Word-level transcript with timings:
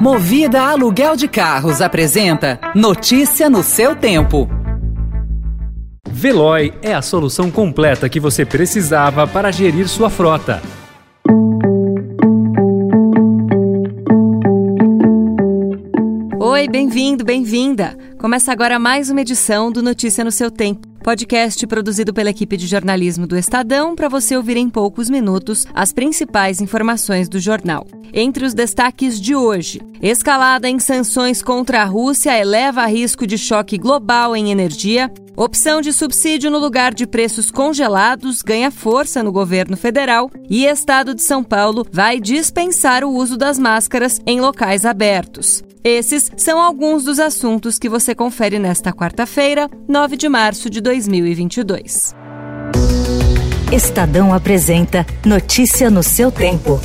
Movida 0.00 0.62
Aluguel 0.62 1.16
de 1.16 1.26
Carros 1.26 1.82
apresenta 1.82 2.60
Notícia 2.72 3.50
no 3.50 3.64
seu 3.64 3.96
tempo. 3.96 4.48
Veloy 6.08 6.72
é 6.80 6.94
a 6.94 7.02
solução 7.02 7.50
completa 7.50 8.08
que 8.08 8.20
você 8.20 8.44
precisava 8.44 9.26
para 9.26 9.50
gerir 9.50 9.88
sua 9.88 10.08
frota. 10.08 10.62
Oi, 16.38 16.68
bem-vindo, 16.68 17.24
bem-vinda. 17.24 17.98
Começa 18.20 18.52
agora 18.52 18.78
mais 18.78 19.10
uma 19.10 19.20
edição 19.20 19.72
do 19.72 19.82
Notícia 19.82 20.22
no 20.22 20.30
seu 20.30 20.48
tempo 20.48 20.87
podcast 21.08 21.66
produzido 21.66 22.12
pela 22.12 22.28
equipe 22.28 22.54
de 22.54 22.66
jornalismo 22.66 23.26
do 23.26 23.34
Estadão 23.34 23.96
para 23.96 24.10
você 24.10 24.36
ouvir 24.36 24.58
em 24.58 24.68
poucos 24.68 25.08
minutos 25.08 25.66
as 25.72 25.90
principais 25.90 26.60
informações 26.60 27.30
do 27.30 27.40
jornal. 27.40 27.86
Entre 28.12 28.44
os 28.44 28.52
destaques 28.52 29.18
de 29.18 29.34
hoje, 29.34 29.80
escalada 30.02 30.68
em 30.68 30.78
sanções 30.78 31.40
contra 31.40 31.80
a 31.80 31.86
Rússia 31.86 32.38
eleva 32.38 32.84
risco 32.84 33.26
de 33.26 33.38
choque 33.38 33.78
global 33.78 34.36
em 34.36 34.50
energia. 34.50 35.10
Opção 35.34 35.80
de 35.80 35.94
subsídio 35.94 36.50
no 36.50 36.58
lugar 36.58 36.92
de 36.92 37.06
preços 37.06 37.50
congelados 37.50 38.42
ganha 38.42 38.70
força 38.70 39.22
no 39.22 39.32
governo 39.32 39.78
federal 39.78 40.30
e 40.50 40.66
Estado 40.66 41.14
de 41.14 41.22
São 41.22 41.42
Paulo 41.42 41.86
vai 41.90 42.20
dispensar 42.20 43.02
o 43.02 43.14
uso 43.14 43.38
das 43.38 43.58
máscaras 43.58 44.20
em 44.26 44.42
locais 44.42 44.84
abertos. 44.84 45.64
Esses 45.88 46.30
são 46.36 46.60
alguns 46.60 47.04
dos 47.04 47.18
assuntos 47.18 47.78
que 47.78 47.88
você 47.88 48.14
confere 48.14 48.58
nesta 48.58 48.92
quarta-feira, 48.92 49.70
9 49.88 50.18
de 50.18 50.28
março 50.28 50.68
de 50.68 50.82
2022. 50.82 52.14
Estadão 53.72 54.34
apresenta 54.34 55.06
Notícia 55.24 55.88
no 55.88 56.02
seu 56.02 56.30
tempo. 56.30 56.78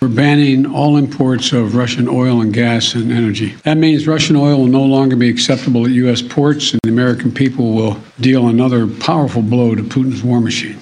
We're 0.00 0.08
banning 0.08 0.64
all 0.74 0.98
imports 0.98 1.52
of 1.52 1.76
Russian 1.76 2.08
oil 2.08 2.40
and 2.40 2.50
gas 2.50 2.94
and 2.94 3.12
energy. 3.12 3.54
That 3.64 3.76
means 3.76 4.06
Russian 4.06 4.34
oil 4.36 4.58
will 4.58 4.70
no 4.70 4.86
longer 4.86 5.16
be 5.16 5.28
acceptable 5.28 5.84
at 5.84 5.92
U.S. 5.92 6.22
ports, 6.22 6.72
and 6.72 6.80
the 6.82 6.90
American 6.90 7.30
people 7.30 7.74
will 7.74 7.98
deal 8.18 8.48
another 8.48 8.86
powerful 8.86 9.42
blow 9.42 9.74
to 9.74 9.82
Putin's 9.82 10.24
war 10.24 10.40
machine. 10.40 10.78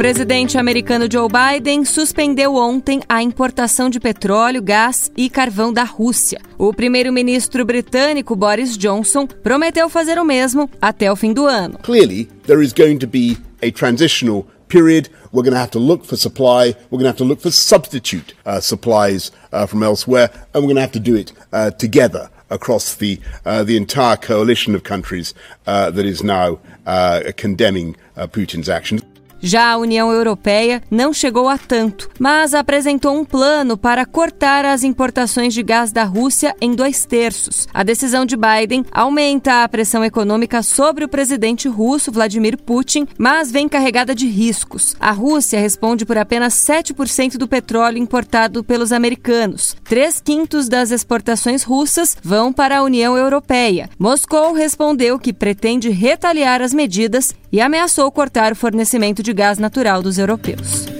Presidente 0.00 0.56
americano 0.56 1.06
Joe 1.12 1.28
Biden 1.28 1.84
suspendeu 1.84 2.54
ontem 2.54 3.02
a 3.06 3.22
importação 3.22 3.90
de 3.90 4.00
petróleo, 4.00 4.62
gás 4.62 5.12
e 5.14 5.28
carvão 5.28 5.74
da 5.74 5.84
Rússia. 5.84 6.40
O 6.56 6.72
primeiro-ministro 6.72 7.66
britânico 7.66 8.34
Boris 8.34 8.78
Johnson 8.78 9.26
prometeu 9.26 9.90
fazer 9.90 10.18
o 10.18 10.24
mesmo 10.24 10.70
até 10.80 11.12
o 11.12 11.16
fim 11.16 11.34
do 11.34 11.44
ano. 11.44 11.78
Clearly, 11.82 12.30
there 12.46 12.64
is 12.64 12.72
going 12.72 12.96
to 12.96 13.06
be 13.06 13.36
a 13.62 13.70
transitional 13.70 14.46
period. 14.68 15.10
We're 15.34 15.42
going 15.42 15.52
to 15.52 15.60
have 15.60 15.72
to 15.72 15.78
look 15.78 16.06
for 16.06 16.16
supply. 16.16 16.74
We're 16.90 16.98
going 16.98 17.04
to 17.04 17.08
have 17.08 17.18
to 17.18 17.24
look 17.24 17.42
for 17.42 17.52
substitute 17.52 18.34
uh, 18.46 18.62
supplies 18.62 19.30
uh, 19.52 19.66
from 19.66 19.82
elsewhere, 19.82 20.30
and 20.54 20.62
we're 20.62 20.72
going 20.72 20.76
to 20.76 20.80
have 20.80 20.92
to 20.92 20.98
do 20.98 21.14
it 21.14 21.34
uh, 21.52 21.72
together 21.72 22.30
across 22.48 22.94
the 22.94 23.20
uh, 23.44 23.64
the 23.64 23.76
entire 23.76 24.16
coalition 24.16 24.74
of 24.74 24.82
countries 24.82 25.34
uh, 25.66 25.90
that 25.90 26.06
is 26.06 26.22
now 26.22 26.58
uh, 26.86 27.20
condemning 27.36 27.96
Putin's 28.16 28.70
actions. 28.70 29.02
Já 29.40 29.72
a 29.72 29.78
União 29.78 30.12
Europeia 30.12 30.82
não 30.90 31.12
chegou 31.12 31.48
a 31.48 31.56
tanto, 31.56 32.10
mas 32.18 32.52
apresentou 32.52 33.16
um 33.16 33.24
plano 33.24 33.76
para 33.76 34.04
cortar 34.04 34.64
as 34.64 34.84
importações 34.84 35.54
de 35.54 35.62
gás 35.62 35.92
da 35.92 36.04
Rússia 36.04 36.54
em 36.60 36.74
dois 36.74 37.06
terços. 37.06 37.66
A 37.72 37.82
decisão 37.82 38.26
de 38.26 38.36
Biden 38.36 38.84
aumenta 38.92 39.64
a 39.64 39.68
pressão 39.68 40.04
econômica 40.04 40.62
sobre 40.62 41.04
o 41.04 41.08
presidente 41.08 41.68
russo 41.68 42.12
Vladimir 42.12 42.58
Putin, 42.58 43.06
mas 43.16 43.50
vem 43.50 43.68
carregada 43.68 44.14
de 44.14 44.26
riscos. 44.26 44.94
A 45.00 45.10
Rússia 45.10 45.58
responde 45.58 46.04
por 46.04 46.18
apenas 46.18 46.54
7% 46.54 47.36
do 47.36 47.48
petróleo 47.48 47.98
importado 47.98 48.62
pelos 48.62 48.92
americanos. 48.92 49.76
Três 49.84 50.20
quintos 50.20 50.68
das 50.68 50.90
exportações 50.90 51.62
russas 51.62 52.16
vão 52.22 52.52
para 52.52 52.78
a 52.78 52.82
União 52.82 53.16
Europeia. 53.16 53.88
Moscou 53.98 54.52
respondeu 54.52 55.18
que 55.18 55.32
pretende 55.32 55.88
retaliar 55.88 56.60
as 56.60 56.74
medidas 56.74 57.34
e 57.52 57.60
ameaçou 57.60 58.10
cortar 58.10 58.52
o 58.52 58.56
fornecimento 58.56 59.22
de 59.22 59.32
gás 59.32 59.58
natural 59.58 60.02
dos 60.02 60.18
europeus. 60.18 60.99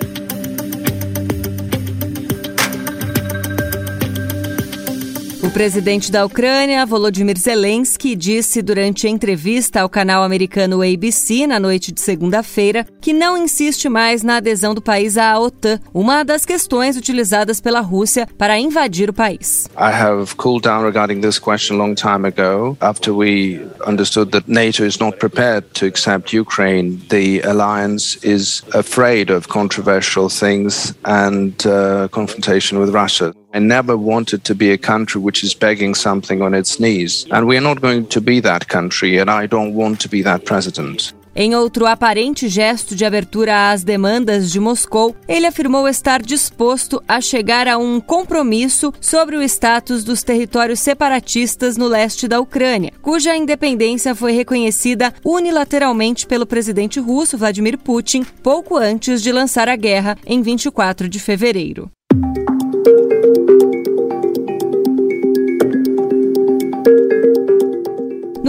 O 5.51 5.53
presidente 5.53 6.13
da 6.13 6.25
Ucrânia, 6.25 6.87
Volodymyr 6.87 7.37
Zelensky, 7.37 8.15
disse 8.15 8.63
durante 8.63 9.09
entrevista 9.09 9.81
ao 9.81 9.89
canal 9.89 10.23
americano 10.23 10.81
ABC 10.81 11.45
na 11.45 11.59
noite 11.59 11.91
de 11.91 12.01
segunda-feira 12.01 12.87
que 13.01 13.13
não 13.13 13.37
insiste 13.37 13.89
mais 13.89 14.23
na 14.23 14.37
adesão 14.37 14.77
do 14.77 14.81
país 14.81 15.19
à 15.19 15.37
OTAN, 15.41 15.81
uma 15.93 16.23
das 16.23 16.47
questões 16.47 16.97
utilizadas 16.97 17.61
pela 17.61 17.81
Rússia 17.81 18.29
para 18.39 18.61
invadir 18.61 19.11
o 19.11 19.13
país. 19.13 19.67
I 19.77 19.91
have 19.91 20.37
cooled 20.37 20.63
down 20.63 20.85
regarding 20.85 21.21
this 21.21 21.41
question 21.41 21.75
a 21.75 21.85
long 21.85 21.97
time 21.97 22.25
ago 22.25 22.77
after 22.81 23.13
we 23.13 23.61
understood 23.85 24.31
that 24.31 24.49
NATO 24.49 24.85
is 24.85 25.01
not 25.01 25.19
prepared 25.19 25.65
to 25.81 25.85
accept 25.85 26.33
Ukraine. 26.33 27.01
The 27.09 27.41
alliance 27.41 28.21
is 28.23 28.63
afraid 28.73 29.33
of 29.33 29.49
controversial 29.49 30.29
things 30.29 30.95
and 31.05 31.55
uh, 31.67 32.07
confrontation 32.13 32.79
with 32.79 32.95
Russia. 32.95 33.35
I 33.53 33.59
never 33.59 33.97
wanted 33.97 34.43
to 34.45 34.55
be 34.55 34.73
a 34.73 34.79
country 34.79 35.21
which 35.21 35.43
is 35.45 35.55
begging 35.55 35.95
something 35.95 36.41
on 36.41 36.55
its 36.55 36.79
knees. 36.79 37.27
And 37.33 37.47
we 37.47 37.57
are 37.57 37.61
not 37.61 37.81
going 37.81 38.07
to 38.07 38.21
be 38.21 38.41
that 38.43 38.69
country, 38.69 39.19
and 39.19 39.29
I 39.29 39.47
don't 39.47 39.75
want 39.75 40.01
to 40.03 40.09
be 40.09 40.23
that 40.23 40.45
president. 40.45 41.13
Em 41.35 41.55
outro 41.55 41.87
aparente 41.87 42.49
gesto 42.49 42.95
de 42.95 43.05
abertura 43.05 43.71
às 43.71 43.85
demandas 43.85 44.51
de 44.51 44.59
Moscou, 44.59 45.15
ele 45.29 45.47
afirmou 45.47 45.89
estar 45.89 46.21
disposto 46.21 47.03
a 47.07 47.21
chegar 47.21 47.69
a 47.69 47.79
um 47.79 48.01
compromisso 48.01 48.93
sobre 49.01 49.37
o 49.37 49.43
status 49.43 50.03
dos 50.03 50.25
territórios 50.25 50.81
separatistas 50.81 51.77
no 51.77 51.87
leste 51.87 52.27
da 52.27 52.41
Ucrânia, 52.41 52.93
cuja 53.01 53.37
independência 53.37 54.15
foi 54.15 54.33
reconhecida 54.33 55.15
unilateralmente 55.25 56.27
pelo 56.27 56.47
presidente 56.47 56.99
russo 56.99 57.39
Vladimir 57.39 57.79
Putin 57.79 58.25
pouco 58.43 58.77
antes 58.77 59.23
de 59.23 59.31
lançar 59.31 59.69
a 59.69 59.77
guerra 59.77 60.19
em 60.27 60.43
24 60.43 61.09
de 61.09 61.21
fevereiro. 61.21 61.89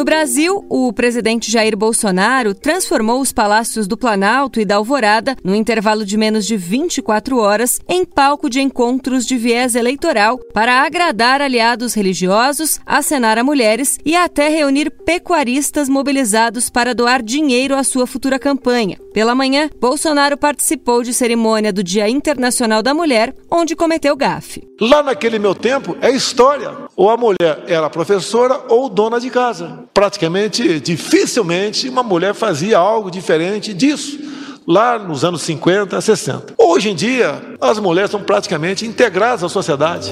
No 0.02 0.06
Brasil, 0.06 0.66
o 0.68 0.92
presidente 0.92 1.52
Jair 1.52 1.78
Bolsonaro 1.78 2.56
transformou 2.56 3.22
os 3.22 3.32
palácios 3.32 3.86
do 3.86 3.96
Planalto 3.96 4.60
e 4.60 4.66
da 4.66 4.78
Alvorada, 4.78 5.36
no 5.44 5.54
intervalo 5.54 6.04
de 6.04 6.18
menos 6.18 6.48
de 6.48 6.58
24 6.58 7.38
horas, 7.38 7.80
em 7.88 8.04
palco 8.04 8.50
de 8.50 8.60
encontros 8.60 9.28
de 9.28 9.38
viés 9.38 9.76
eleitoral 9.76 10.40
para 10.56 10.82
agradar 10.82 11.40
aliados 11.40 11.94
religiosos, 11.94 12.80
acenar 12.84 13.38
a 13.38 13.44
mulheres 13.44 14.00
e 14.04 14.16
até 14.16 14.50
reunir 14.50 14.90
pecuaristas 14.90 15.88
mobilizados 15.88 16.68
para 16.68 16.96
doar 16.96 17.22
dinheiro 17.22 17.76
à 17.76 17.84
sua 17.84 18.08
futura 18.08 18.40
campanha. 18.40 18.98
Pela 19.14 19.36
manhã, 19.36 19.70
Bolsonaro 19.80 20.36
participou 20.36 21.04
de 21.04 21.14
cerimônia 21.14 21.72
do 21.72 21.84
Dia 21.84 22.10
Internacional 22.10 22.82
da 22.82 22.92
Mulher, 22.92 23.36
onde 23.52 23.76
cometeu 23.76 24.16
gafe. 24.16 24.64
Lá 24.80 25.04
naquele 25.04 25.38
meu 25.38 25.54
tempo 25.54 25.96
é 26.02 26.10
história. 26.10 26.76
Ou 27.02 27.10
a 27.10 27.18
mulher 27.18 27.64
era 27.66 27.90
professora 27.90 28.62
ou 28.70 28.88
dona 28.88 29.20
de 29.20 29.32
casa. 29.32 29.86
Praticamente, 29.92 30.80
dificilmente, 30.80 31.90
uma 31.90 32.04
mulher 32.04 32.36
fazia 32.36 32.78
algo 32.78 33.10
diferente 33.10 33.74
disso 33.74 34.20
lá 34.68 35.00
nos 35.00 35.26
anos 35.26 35.42
50, 35.42 36.00
60. 36.00 36.54
Hoje 36.60 36.92
em 36.92 36.96
dia, 36.96 37.42
as 37.60 37.80
mulheres 37.80 38.12
são 38.12 38.22
praticamente 38.22 38.86
integradas 38.86 39.44
à 39.44 39.50
sociedade. 39.50 40.12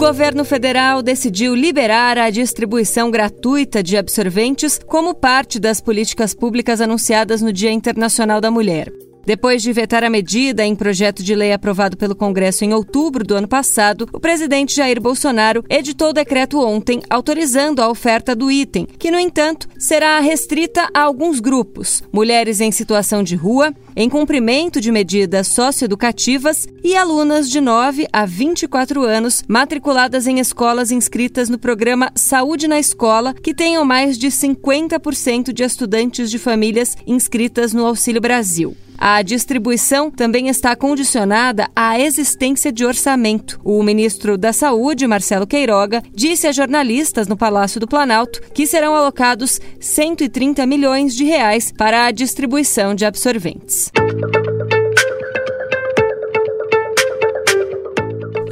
governo 0.00 0.46
federal 0.46 1.02
decidiu 1.02 1.54
liberar 1.54 2.16
a 2.16 2.30
distribuição 2.30 3.10
gratuita 3.10 3.82
de 3.82 3.98
absorventes 3.98 4.80
como 4.86 5.14
parte 5.14 5.60
das 5.60 5.80
políticas 5.80 6.32
públicas 6.32 6.80
anunciadas 6.80 7.42
no 7.42 7.52
Dia 7.52 7.70
Internacional 7.70 8.40
da 8.40 8.50
Mulher. 8.50 9.09
Depois 9.24 9.62
de 9.62 9.72
vetar 9.72 10.02
a 10.02 10.10
medida 10.10 10.64
em 10.64 10.74
projeto 10.74 11.22
de 11.22 11.34
lei 11.34 11.52
aprovado 11.52 11.96
pelo 11.96 12.16
Congresso 12.16 12.64
em 12.64 12.72
outubro 12.72 13.24
do 13.24 13.34
ano 13.34 13.46
passado, 13.46 14.08
o 14.12 14.18
presidente 14.18 14.74
Jair 14.74 15.00
Bolsonaro 15.00 15.64
editou 15.68 16.12
decreto 16.12 16.58
ontem 16.58 17.02
autorizando 17.08 17.80
a 17.80 17.88
oferta 17.88 18.34
do 18.34 18.50
item, 18.50 18.86
que, 18.98 19.10
no 19.10 19.18
entanto, 19.18 19.68
será 19.78 20.18
restrita 20.20 20.88
a 20.94 21.02
alguns 21.02 21.38
grupos: 21.38 22.02
mulheres 22.12 22.60
em 22.60 22.72
situação 22.72 23.22
de 23.22 23.36
rua, 23.36 23.74
em 23.94 24.08
cumprimento 24.08 24.80
de 24.80 24.90
medidas 24.90 25.48
socioeducativas 25.48 26.66
e 26.82 26.96
alunas 26.96 27.50
de 27.50 27.60
9 27.60 28.06
a 28.12 28.24
24 28.24 29.02
anos 29.04 29.44
matriculadas 29.46 30.26
em 30.26 30.38
escolas 30.38 30.90
inscritas 30.90 31.48
no 31.48 31.58
programa 31.58 32.10
Saúde 32.14 32.66
na 32.66 32.80
Escola, 32.80 33.34
que 33.34 33.54
tenham 33.54 33.84
mais 33.84 34.16
de 34.16 34.28
50% 34.28 35.52
de 35.52 35.62
estudantes 35.62 36.30
de 36.30 36.38
famílias 36.38 36.96
inscritas 37.06 37.72
no 37.72 37.86
Auxílio 37.86 38.20
Brasil. 38.20 38.74
A 39.02 39.22
distribuição 39.22 40.10
também 40.10 40.48
está 40.48 40.76
condicionada 40.76 41.70
à 41.74 41.98
existência 41.98 42.70
de 42.70 42.84
orçamento. 42.84 43.58
O 43.64 43.82
ministro 43.82 44.36
da 44.36 44.52
Saúde, 44.52 45.06
Marcelo 45.06 45.46
Queiroga, 45.46 46.02
disse 46.14 46.46
a 46.46 46.52
jornalistas 46.52 47.26
no 47.26 47.34
Palácio 47.34 47.80
do 47.80 47.88
Planalto 47.88 48.42
que 48.52 48.66
serão 48.66 48.94
alocados 48.94 49.58
130 49.80 50.66
milhões 50.66 51.14
de 51.14 51.24
reais 51.24 51.72
para 51.72 52.04
a 52.04 52.10
distribuição 52.10 52.94
de 52.94 53.06
absorventes. 53.06 53.90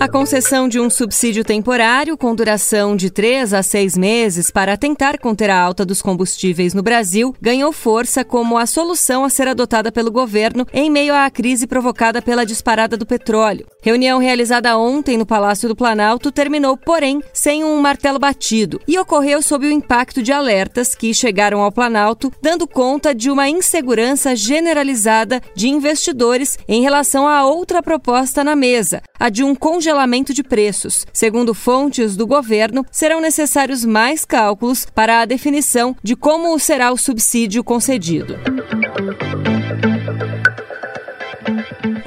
A 0.00 0.09
concessão 0.09 0.69
de 0.69 0.79
um 0.79 0.89
subsídio 0.89 1.45
temporário 1.45 2.17
com 2.17 2.33
duração 2.33 2.95
de 2.95 3.11
três 3.11 3.53
a 3.53 3.65
seis 3.65 3.99
meses 3.99 4.49
para 4.49 4.77
tentar 4.77 5.19
conter 5.19 5.50
a 5.50 5.61
alta 5.61 5.85
dos 5.85 6.00
combustíveis 6.00 6.73
no 6.73 6.85
Brasil 6.85 7.35
ganhou 7.43 7.73
força 7.73 8.25
como 8.25 8.56
a 8.56 8.65
solução 8.65 9.25
a 9.25 9.29
ser 9.29 9.49
adotada 9.49 9.91
pelo 9.91 10.12
governo 10.12 10.65
em 10.73 10.89
meio 10.89 11.12
à 11.12 11.29
crise 11.29 11.67
provocada 11.67 12.23
pela 12.23 12.47
disparada 12.47 12.97
do 12.97 13.05
petróleo. 13.05 13.67
Reunião 13.83 14.21
realizada 14.21 14.79
ontem 14.79 15.19
no 15.19 15.27
Palácio 15.27 15.69
do 15.69 15.75
Planalto 15.75 16.31
terminou, 16.31 16.77
porém, 16.77 17.21
sem 17.33 17.65
um 17.65 17.81
martelo 17.81 18.21
batido 18.21 18.81
e 18.87 18.97
ocorreu 19.00 19.43
sob 19.43 19.67
o 19.67 19.71
impacto 19.71 20.23
de 20.23 20.31
alertas 20.31 20.95
que 20.95 21.12
chegaram 21.12 21.61
ao 21.61 21.73
Planalto, 21.73 22.33
dando 22.41 22.69
conta 22.69 23.12
de 23.12 23.33
uma 23.33 23.49
insegurança 23.49 24.37
generalizada 24.37 25.43
de 25.56 25.69
investidores 25.69 26.56
em 26.69 26.83
relação 26.83 27.27
a 27.27 27.45
outra 27.45 27.83
proposta 27.83 28.45
na 28.45 28.55
mesa, 28.55 29.03
a 29.19 29.29
de 29.29 29.43
um 29.43 29.56
congelamento 29.56 29.88
de 30.32 30.43
preços. 30.43 31.06
Segundo 31.12 31.55
fontes 31.55 32.17
do 32.17 32.26
governo, 32.26 32.85
serão 32.90 33.20
necessários 33.20 33.85
mais 33.85 34.25
cálculos 34.25 34.87
para 34.87 35.20
a 35.20 35.25
definição 35.25 35.96
de 36.02 36.17
como 36.17 36.58
será 36.58 36.93
o 36.93 36.96
subsídio 36.96 37.62
concedido. 37.64 38.38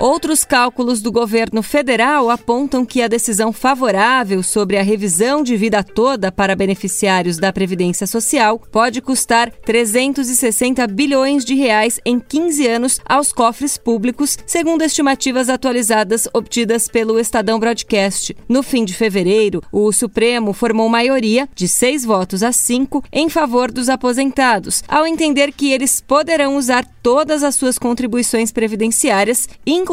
Outros 0.01 0.43
cálculos 0.43 0.99
do 0.99 1.11
governo 1.11 1.61
federal 1.61 2.31
apontam 2.31 2.83
que 2.83 3.03
a 3.03 3.07
decisão 3.07 3.53
favorável 3.53 4.41
sobre 4.41 4.75
a 4.79 4.81
revisão 4.81 5.43
de 5.43 5.55
vida 5.55 5.83
toda 5.83 6.31
para 6.31 6.55
beneficiários 6.55 7.37
da 7.37 7.53
Previdência 7.53 8.07
Social 8.07 8.59
pode 8.71 8.99
custar 8.99 9.51
360 9.51 10.87
bilhões 10.87 11.45
de 11.45 11.53
reais 11.53 11.99
em 12.03 12.19
15 12.19 12.65
anos 12.65 12.99
aos 13.05 13.31
cofres 13.31 13.77
públicos, 13.77 14.39
segundo 14.43 14.81
estimativas 14.81 15.49
atualizadas 15.49 16.27
obtidas 16.33 16.87
pelo 16.87 17.19
Estadão 17.19 17.59
Broadcast. 17.59 18.35
No 18.49 18.63
fim 18.63 18.83
de 18.83 18.95
fevereiro, 18.95 19.61
o 19.71 19.91
Supremo 19.91 20.51
formou 20.51 20.89
maioria 20.89 21.47
de 21.53 21.67
seis 21.67 22.03
votos 22.03 22.41
a 22.41 22.51
cinco 22.51 23.03
em 23.13 23.29
favor 23.29 23.71
dos 23.71 23.87
aposentados, 23.87 24.83
ao 24.87 25.05
entender 25.05 25.51
que 25.51 25.71
eles 25.71 26.01
poderão 26.01 26.57
usar 26.57 26.87
todas 27.03 27.43
as 27.43 27.53
suas 27.53 27.77
contribuições 27.77 28.51
previdenciárias, 28.51 29.47
inclusive 29.63 29.90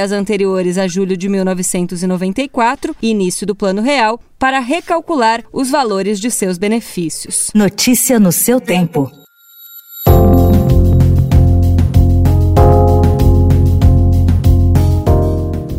as 0.00 0.12
anteriores 0.12 0.78
a 0.78 0.86
julho 0.86 1.16
de 1.16 1.28
1994, 1.28 2.94
início 3.02 3.46
do 3.46 3.54
Plano 3.54 3.82
Real, 3.82 4.20
para 4.38 4.60
recalcular 4.60 5.44
os 5.52 5.70
valores 5.70 6.20
de 6.20 6.30
seus 6.30 6.58
benefícios. 6.58 7.50
Notícia 7.54 8.20
no 8.20 8.30
seu 8.30 8.60
tempo. 8.60 9.21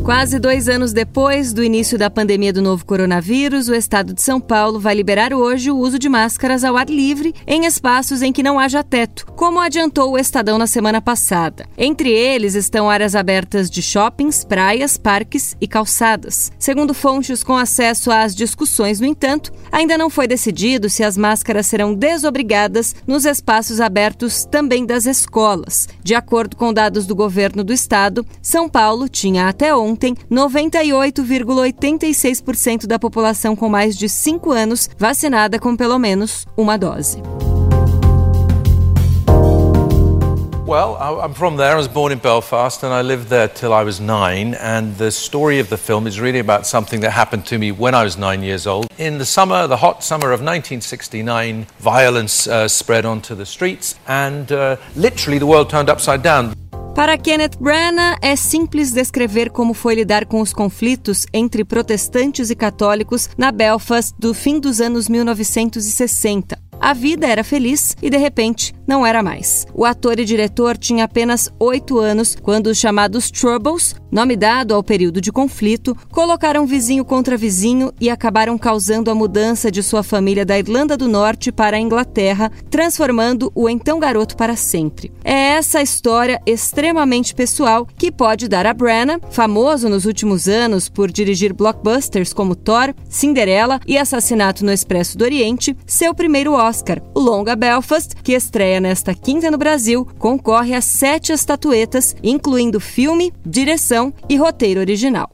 Quase 0.03 0.37
dois 0.37 0.67
anos 0.67 0.91
depois 0.91 1.53
do 1.53 1.63
início 1.63 1.97
da 1.97 2.09
pandemia 2.09 2.51
do 2.51 2.61
novo 2.61 2.85
coronavírus, 2.85 3.69
o 3.69 3.73
estado 3.73 4.13
de 4.13 4.21
São 4.21 4.37
Paulo 4.37 4.77
vai 4.77 4.93
liberar 4.93 5.33
hoje 5.33 5.71
o 5.71 5.77
uso 5.77 5.97
de 5.97 6.09
máscaras 6.09 6.65
ao 6.65 6.75
ar 6.75 6.89
livre 6.89 7.33
em 7.47 7.65
espaços 7.65 8.21
em 8.21 8.33
que 8.33 8.43
não 8.43 8.59
haja 8.59 8.83
teto, 8.83 9.25
como 9.27 9.61
adiantou 9.61 10.11
o 10.11 10.17
Estadão 10.17 10.57
na 10.57 10.67
semana 10.67 11.01
passada. 11.01 11.65
Entre 11.77 12.11
eles 12.11 12.53
estão 12.53 12.89
áreas 12.89 13.15
abertas 13.15 13.69
de 13.69 13.81
shoppings, 13.81 14.43
praias, 14.43 14.97
parques 14.97 15.55
e 15.61 15.69
calçadas. 15.69 16.51
Segundo 16.59 16.93
fontes 16.93 17.41
com 17.41 17.55
acesso 17.55 18.11
às 18.11 18.35
discussões, 18.35 18.99
no 18.99 19.07
entanto, 19.07 19.53
ainda 19.71 19.97
não 19.97 20.09
foi 20.09 20.27
decidido 20.27 20.89
se 20.89 21.01
as 21.01 21.15
máscaras 21.15 21.65
serão 21.65 21.93
desobrigadas 21.93 22.93
nos 23.07 23.23
espaços 23.23 23.79
abertos 23.79 24.43
também 24.43 24.85
das 24.85 25.05
escolas. 25.05 25.87
De 26.03 26.13
acordo 26.13 26.57
com 26.57 26.73
dados 26.73 27.05
do 27.05 27.15
governo 27.15 27.63
do 27.63 27.71
estado, 27.71 28.25
São 28.41 28.67
Paulo 28.67 29.07
tinha 29.07 29.47
até 29.47 29.73
ontem 29.73 29.92
ontem, 29.93 30.15
98,86% 30.31 32.87
da 32.87 32.97
população 32.99 33.55
com 33.55 33.69
mais 33.69 33.95
de 33.95 34.09
5 34.09 34.51
anos 34.51 34.89
vacinada 34.97 35.59
com 35.59 35.75
pelo 35.75 35.99
menos 35.99 36.47
uma 36.57 36.75
dose. 36.77 37.21
Well, 40.65 40.97
I'm 40.99 41.35
from 41.35 41.57
there. 41.57 41.73
I 41.73 41.75
was 41.75 41.87
born 41.87 42.11
in 42.11 42.17
Belfast 42.17 42.83
and 42.83 42.91
I 42.93 43.03
lived 43.03 43.27
there 43.27 43.47
till 43.47 43.71
I 43.73 43.83
was 43.83 43.99
nine. 43.99 44.55
And 44.55 44.97
the 44.97 45.11
story 45.11 45.59
of 45.59 45.69
the 45.69 45.77
film 45.77 46.07
is 46.07 46.19
really 46.19 46.39
about 46.39 46.65
something 46.65 47.01
that 47.01 47.11
happened 47.11 47.45
to 47.47 47.59
me 47.59 47.71
when 47.71 47.93
I 47.93 48.03
was 48.03 48.17
nine 48.17 48.41
years 48.41 48.65
old. 48.65 48.87
In 48.97 49.19
the 49.19 49.25
summer, 49.25 49.67
the 49.67 49.77
hot 49.77 50.03
summer 50.03 50.31
of 50.31 50.39
1969, 50.39 51.67
violence 51.79 52.47
uh, 52.47 52.67
spread 52.67 53.05
onto 53.05 53.35
the 53.35 53.45
streets 53.45 53.93
and 54.07 54.51
uh, 54.51 54.77
literally 54.95 55.37
the 55.37 55.45
world 55.45 55.69
turned 55.69 55.89
upside 55.89 56.23
down. 56.23 56.55
Para 56.95 57.17
Kenneth 57.17 57.57
Branagh, 57.59 58.19
é 58.21 58.35
simples 58.35 58.91
descrever 58.91 59.49
como 59.49 59.73
foi 59.73 59.95
lidar 59.95 60.27
com 60.27 60.39
os 60.39 60.53
conflitos 60.53 61.25
entre 61.33 61.65
protestantes 61.65 62.51
e 62.51 62.55
católicos 62.55 63.29
na 63.35 63.51
Belfast 63.51 64.13
do 64.19 64.31
fim 64.31 64.59
dos 64.59 64.79
anos 64.79 65.09
1960. 65.09 66.62
A 66.83 66.91
vida 66.91 67.25
era 67.25 67.45
feliz 67.45 67.95
e, 68.01 68.09
de 68.09 68.17
repente, 68.17 68.75
não 68.85 69.05
era 69.05 69.23
mais. 69.23 69.65
O 69.73 69.85
ator 69.85 70.19
e 70.19 70.25
diretor 70.25 70.77
tinha 70.77 71.05
apenas 71.05 71.49
oito 71.57 71.97
anos 71.97 72.35
quando 72.35 72.67
os 72.67 72.77
chamados 72.77 73.31
Troubles, 73.31 73.95
nome 74.11 74.35
dado 74.35 74.73
ao 74.73 74.83
período 74.83 75.21
de 75.21 75.31
conflito, 75.31 75.95
colocaram 76.11 76.67
vizinho 76.67 77.05
contra 77.05 77.37
vizinho 77.37 77.93
e 78.01 78.09
acabaram 78.09 78.57
causando 78.57 79.09
a 79.09 79.15
mudança 79.15 79.71
de 79.71 79.81
sua 79.81 80.03
família 80.03 80.45
da 80.45 80.59
Irlanda 80.59 80.97
do 80.97 81.07
Norte 81.07 81.53
para 81.53 81.77
a 81.77 81.79
Inglaterra, 81.79 82.51
transformando 82.69 83.49
o 83.55 83.69
então 83.69 83.97
garoto 83.97 84.35
para 84.35 84.57
sempre. 84.57 85.09
É 85.23 85.53
essa 85.53 85.81
história 85.81 86.41
extremamente 86.45 87.33
pessoal 87.33 87.87
que 87.97 88.11
pode 88.11 88.49
dar 88.49 88.65
a 88.65 88.73
Branagh, 88.73 89.21
famoso 89.31 89.87
nos 89.87 90.03
últimos 90.03 90.49
anos 90.49 90.89
por 90.89 91.09
dirigir 91.09 91.53
blockbusters 91.53 92.33
como 92.33 92.57
Thor, 92.57 92.93
Cinderela 93.07 93.79
e 93.87 93.97
Assassinato 93.97 94.65
no 94.65 94.73
Expresso 94.73 95.17
do 95.17 95.23
Oriente, 95.23 95.77
seu 95.87 96.13
primeiro 96.13 96.51
Oscar 96.51 96.72
Oscar. 96.73 96.99
O 97.13 97.19
longa 97.19 97.55
Belfast, 97.55 98.15
que 98.23 98.33
estreia 98.33 98.81
nesta 98.81 99.13
quinta 99.13 99.51
no 99.51 99.59
Brasil, 99.59 100.07
concorre 100.17 100.73
a 100.73 100.81
sete 100.81 101.31
estatuetas, 101.31 102.15
incluindo 102.23 102.79
filme, 102.79 103.31
direção 103.45 104.11
e 104.27 104.35
roteiro 104.35 104.79
original. 104.79 105.29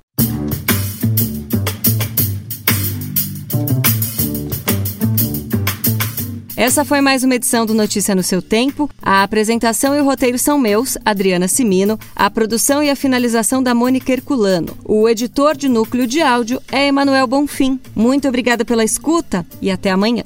Essa 6.57 6.83
foi 6.83 6.99
mais 6.99 7.23
uma 7.23 7.35
edição 7.35 7.65
do 7.65 7.73
Notícia 7.73 8.13
no 8.13 8.21
seu 8.21 8.41
tempo. 8.41 8.89
A 9.01 9.23
apresentação 9.23 9.95
e 9.95 10.01
o 10.01 10.03
roteiro 10.03 10.37
são 10.37 10.59
meus, 10.59 10.97
Adriana 11.05 11.47
Simino, 11.47 11.97
a 12.13 12.29
produção 12.29 12.83
e 12.83 12.89
a 12.89 12.97
finalização 12.97 13.63
da 13.63 13.73
Mônica 13.73 14.11
Herculano. 14.11 14.77
O 14.83 15.07
editor 15.07 15.55
de 15.55 15.69
núcleo 15.69 16.05
de 16.05 16.21
áudio 16.21 16.61
é 16.69 16.87
Emanuel 16.87 17.27
Bonfim. 17.27 17.79
Muito 17.95 18.27
obrigada 18.27 18.65
pela 18.65 18.83
escuta 18.83 19.45
e 19.61 19.71
até 19.71 19.89
amanhã. 19.89 20.25